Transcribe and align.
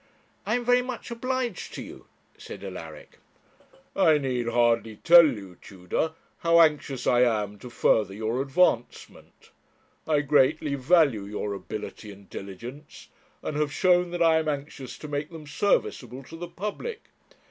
'I 0.47 0.55
am 0.55 0.65
very 0.65 0.81
much 0.81 1.11
obliged 1.11 1.75
to 1.75 1.83
you,' 1.83 2.07
said 2.35 2.63
Alaric. 2.63 3.19
'I 3.95 4.17
need 4.17 4.47
hardly 4.47 4.95
tell 4.95 5.27
you, 5.27 5.57
Tudor, 5.61 6.13
how 6.39 6.59
anxious 6.59 7.05
I 7.05 7.19
am 7.21 7.59
to 7.59 7.69
further 7.69 8.15
your 8.15 8.41
advancement. 8.41 9.51
I 10.07 10.21
greatly 10.21 10.73
value 10.73 11.25
your 11.25 11.53
ability 11.53 12.09
and 12.11 12.27
diligence, 12.31 13.09
and 13.43 13.55
have 13.57 13.71
shown 13.71 14.09
that 14.09 14.23
I 14.23 14.39
am 14.39 14.47
anxious 14.47 14.97
to 14.97 15.07
make 15.07 15.29
them 15.29 15.45
serviceable 15.45 16.23
to 16.23 16.35
the 16.35 16.47
public.' 16.49 17.09